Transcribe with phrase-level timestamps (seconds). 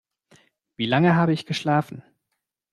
[0.77, 2.01] Wie lange habe ich geschlafen?